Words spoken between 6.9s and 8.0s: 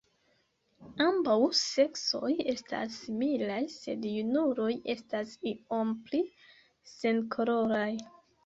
senkoloraj.